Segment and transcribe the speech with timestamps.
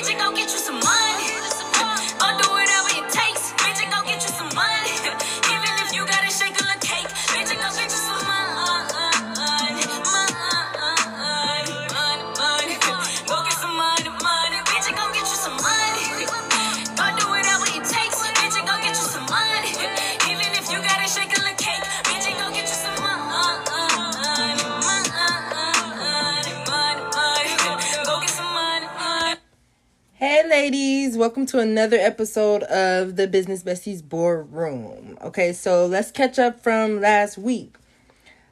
[0.00, 1.39] Bitch, go get you some money.
[30.50, 35.16] Ladies, welcome to another episode of the Business Besties Boardroom.
[35.22, 37.76] Okay, so let's catch up from last week.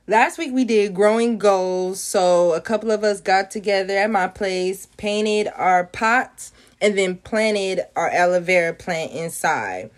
[0.07, 4.29] Last week we did growing goals, so a couple of us got together at my
[4.29, 9.91] place, painted our pots, and then planted our aloe vera plant inside.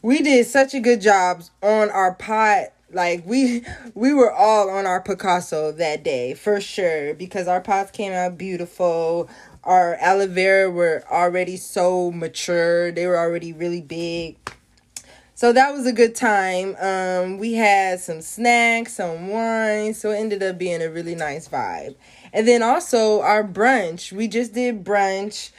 [0.00, 2.66] We did such a good job on our pot.
[2.92, 7.90] Like we we were all on our Picasso that day for sure because our pots
[7.90, 9.28] came out beautiful.
[9.64, 12.92] Our aloe vera were already so mature.
[12.92, 14.36] They were already really big.
[15.36, 16.76] So that was a good time.
[16.78, 21.48] Um, we had some snacks, some wine, so it ended up being a really nice
[21.48, 21.96] vibe.
[22.32, 24.12] And then also our brunch.
[24.12, 25.50] We just did brunch.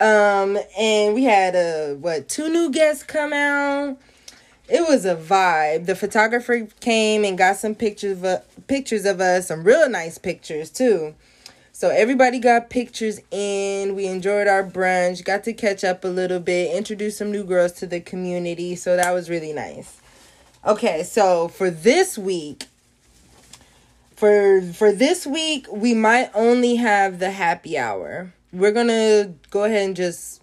[0.00, 3.98] Um, and we had a what two new guests come out.
[4.68, 5.86] It was a vibe.
[5.86, 10.70] The photographer came and got some pictures of pictures of us, some real nice pictures
[10.70, 11.14] too.
[11.78, 13.94] So everybody got pictures in.
[13.94, 17.70] We enjoyed our brunch, got to catch up a little bit, introduced some new girls
[17.74, 18.74] to the community.
[18.74, 20.00] So that was really nice.
[20.66, 22.64] Okay, so for this week,
[24.16, 28.32] for for this week, we might only have the happy hour.
[28.52, 30.42] We're gonna go ahead and just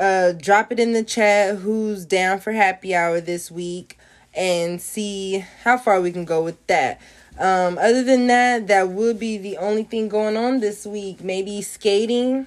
[0.00, 4.00] uh drop it in the chat who's down for happy hour this week
[4.34, 7.00] and see how far we can go with that.
[7.38, 11.22] Um, other than that, that would be the only thing going on this week.
[11.22, 12.46] Maybe skating.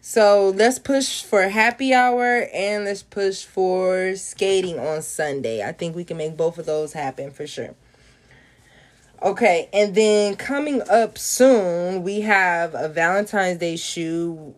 [0.00, 5.66] So let's push for happy hour and let's push for skating on Sunday.
[5.66, 7.74] I think we can make both of those happen for sure.
[9.22, 14.54] Okay, and then coming up soon, we have a Valentine's Day shoe,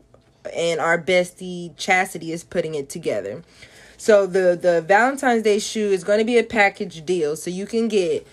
[0.54, 3.42] and our bestie Chastity is putting it together.
[3.96, 7.66] So the the Valentine's Day shoe is going to be a package deal, so you
[7.66, 8.26] can get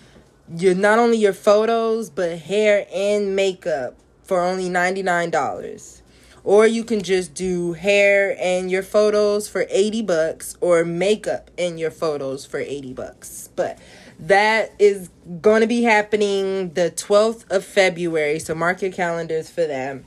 [0.54, 6.02] your not only your photos but hair and makeup for only ninety nine dollars.
[6.44, 11.76] Or you can just do hair and your photos for 80 bucks or makeup and
[11.76, 13.48] your photos for 80 bucks.
[13.56, 13.80] But
[14.20, 19.66] that is going to be happening the 12th of February, so mark your calendars for
[19.66, 20.02] that.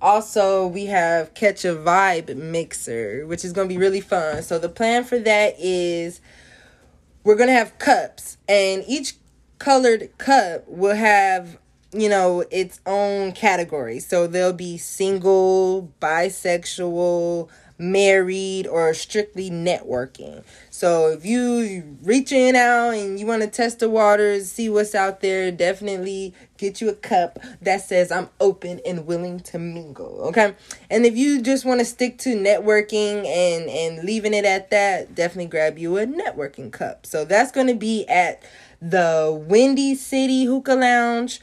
[0.00, 4.42] Also, we have Catch a Vibe Mixer, which is going to be really fun.
[4.42, 6.20] So the plan for that is
[7.24, 9.14] we're going to have cups and each
[9.58, 11.58] colored cup will have
[11.92, 14.00] you know its own category.
[14.00, 20.44] So there'll be single bisexual married or strictly networking.
[20.70, 25.20] So if you reaching out and you want to test the waters see what's out
[25.20, 30.54] there definitely get you a cup that says i'm open and willing to mingle okay?
[30.88, 35.14] And if you just want to stick to networking and and leaving it at that
[35.16, 37.06] definitely grab you a networking cup.
[37.06, 38.42] So that's going to be at
[38.84, 41.40] the Windy City Hookah Lounge.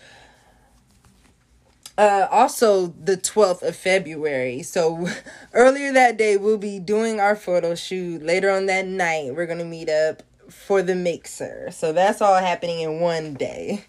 [1.98, 4.64] Uh, also the 12th of February.
[4.64, 5.08] So
[5.54, 8.24] earlier that day, we'll be doing our photo shoot.
[8.24, 11.70] Later on that night, we're going to meet up for the mixer.
[11.72, 13.86] So that's all happening in one day.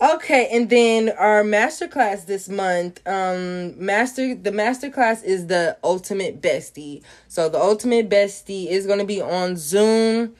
[0.00, 7.02] Okay, and then our masterclass this month, um, master the masterclass is the ultimate bestie.
[7.28, 10.34] So the ultimate bestie is to be on Zoom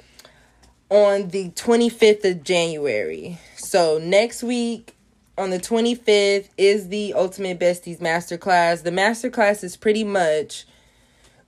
[0.91, 3.39] on the 25th of January.
[3.57, 4.97] So next week
[5.37, 8.83] on the 25th is the Ultimate Besties Masterclass.
[8.83, 10.67] The masterclass is pretty much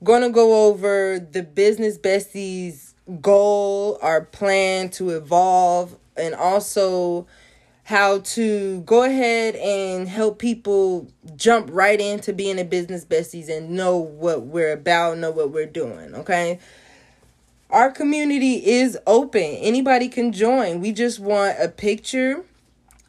[0.02, 7.26] going to go over the business besties goal, our plan to evolve and also
[7.84, 13.70] how to go ahead and help people jump right into being a business besties and
[13.70, 16.58] know what we're about, know what we're doing, okay?
[17.70, 19.42] Our community is open.
[19.42, 20.80] Anybody can join.
[20.80, 22.44] We just want a picture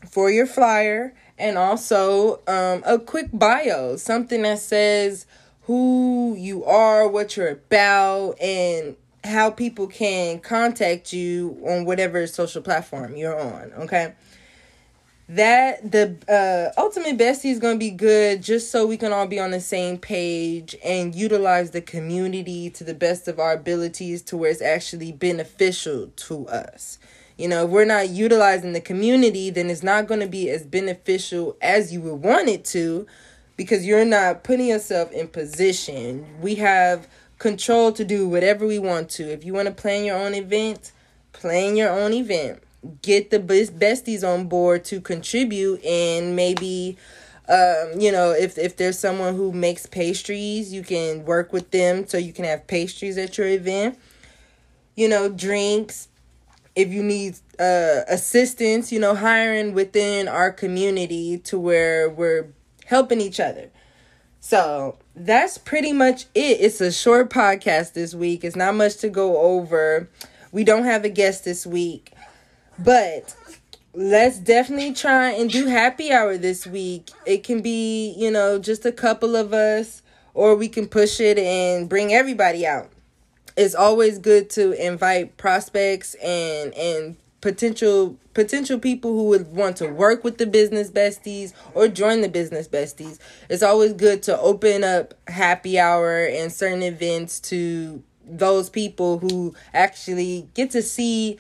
[0.10, 5.26] for your flyer and also um, a quick bio, something that says
[5.64, 12.62] who you are, what you're about, and how people can contact you on whatever social
[12.62, 13.72] platform you're on.
[13.74, 14.14] Okay
[15.30, 19.28] that the uh, ultimate bestie is going to be good just so we can all
[19.28, 24.22] be on the same page and utilize the community to the best of our abilities
[24.24, 26.98] to where it's actually beneficial to us
[27.38, 30.66] you know if we're not utilizing the community then it's not going to be as
[30.66, 33.06] beneficial as you would want it to
[33.60, 36.26] because you're not putting yourself in position.
[36.40, 37.10] We have
[37.40, 39.30] control to do whatever we want to.
[39.30, 40.94] If you want to plan your own event,
[41.34, 42.64] plan your own event.
[43.02, 46.98] Get the best besties on board to contribute and maybe
[47.50, 52.08] um, you know, if if there's someone who makes pastries, you can work with them
[52.08, 53.98] so you can have pastries at your event.
[54.96, 56.10] You know, drinks.
[56.76, 62.54] If you need uh, assistance, you know, hiring within our community to where we're
[62.86, 63.72] helping each other.
[64.40, 66.62] So that's pretty much it.
[66.62, 68.44] It's a short podcast this week.
[68.44, 70.08] It's not much to go over.
[70.52, 72.14] We don't have a guest this week,
[72.84, 73.36] but
[73.94, 77.12] let's definitely try and do happy hour this week.
[77.26, 80.02] It can be, you know, just a couple of us,
[80.34, 82.90] or we can push it and bring everybody out.
[83.58, 89.88] It's always good to invite prospects and and potential potential people who would want to
[89.88, 93.18] work with the business besties or join the business besties.
[93.50, 99.56] It's always good to open up happy hour and certain events to those people who
[99.74, 101.40] actually get to see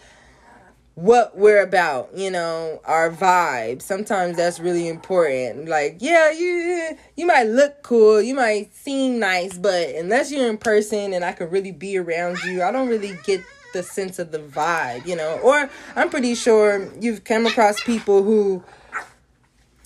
[1.00, 3.82] what we're about, you know, our vibe.
[3.82, 5.70] Sometimes that's really important.
[5.70, 10.58] Like, yeah, you you might look cool, you might seem nice, but unless you're in
[10.58, 13.42] person and I could really be around you, I don't really get
[13.74, 15.40] the sense of the vibe, you know.
[15.42, 18.62] Or I'm pretty sure you've come across people who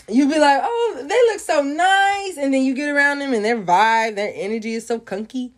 [0.10, 3.46] you'd be like, "Oh, they look so nice," and then you get around them and
[3.46, 5.52] their vibe, their energy is so kunky,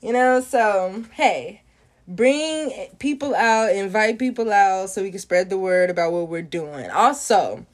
[0.00, 0.40] you know.
[0.40, 1.62] So hey,
[2.06, 6.42] bring people out, invite people out so we can spread the word about what we're
[6.42, 6.90] doing.
[6.90, 7.66] Also,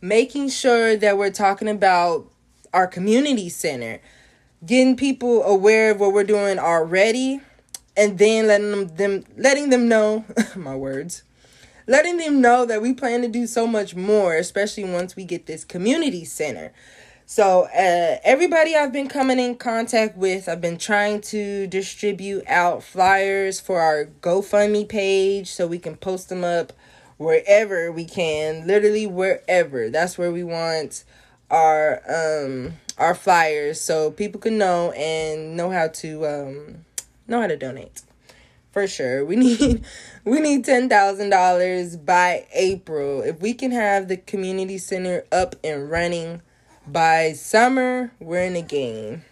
[0.00, 2.30] making sure that we're talking about
[2.72, 4.00] our community center,
[4.64, 7.40] getting people aware of what we're doing already,
[7.96, 10.24] and then letting them, them letting them know
[10.56, 11.22] my words.
[11.88, 15.46] Letting them know that we plan to do so much more, especially once we get
[15.46, 16.72] this community center.
[17.28, 22.84] So, uh, everybody I've been coming in contact with, I've been trying to distribute out
[22.84, 26.72] flyers for our GoFundMe page so we can post them up
[27.16, 29.90] wherever we can, literally wherever.
[29.90, 31.02] That's where we want
[31.50, 36.84] our um our flyers so people can know and know how to um
[37.26, 38.02] know how to donate.
[38.70, 39.24] For sure.
[39.24, 39.84] We need
[40.24, 43.22] we need $10,000 by April.
[43.22, 46.42] If we can have the community center up and running
[46.86, 49.22] by summer, we're in the game.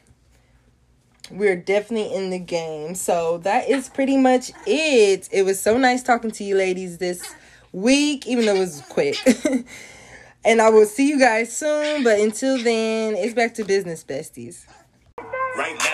[1.30, 2.94] We're definitely in the game.
[2.94, 5.28] So that is pretty much it.
[5.32, 7.34] It was so nice talking to you ladies this
[7.72, 9.16] week, even though it was quick.
[10.44, 12.04] and I will see you guys soon.
[12.04, 14.66] But until then, it's back to business besties.
[15.56, 15.94] Right now,